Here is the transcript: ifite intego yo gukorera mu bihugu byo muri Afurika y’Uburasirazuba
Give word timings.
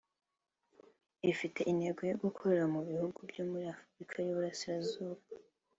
ifite 1.31 1.59
intego 1.71 2.01
yo 2.11 2.15
gukorera 2.23 2.65
mu 2.73 2.81
bihugu 2.89 3.19
byo 3.29 3.43
muri 3.51 3.65
Afurika 3.75 4.15
y’Uburasirazuba 4.21 5.21